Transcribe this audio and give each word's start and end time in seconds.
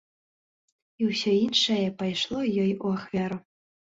І 1.01 1.09
ўсё 1.09 1.33
іншае 1.47 1.85
пайшло 2.01 2.39
ёй 2.63 2.71
у 2.87 2.95
ахвяру. 2.97 3.37